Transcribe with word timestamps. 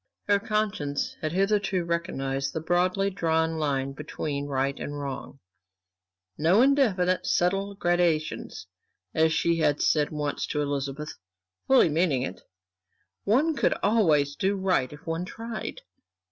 Her 0.27 0.39
conscience 0.39 1.15
had 1.21 1.31
hitherto 1.31 1.83
recognized 1.85 2.53
the 2.53 2.59
broadly 2.59 3.11
drawn 3.11 3.59
line 3.59 3.91
between 3.91 4.47
right 4.47 4.75
and 4.79 4.99
wrong; 4.99 5.39
no 6.39 6.63
indefinite, 6.63 7.27
subtle 7.27 7.75
gradations. 7.75 8.65
As 9.13 9.31
she 9.31 9.57
had 9.59 9.79
said 9.79 10.09
once 10.09 10.47
to 10.47 10.61
Elizabeth, 10.63 11.19
fully 11.67 11.87
meaning 11.89 12.23
it, 12.23 12.41
one 13.25 13.55
could 13.55 13.75
always 13.83 14.35
do 14.35 14.55
right 14.55 14.91
if 14.91 15.05
one 15.05 15.23
tried. 15.23 15.81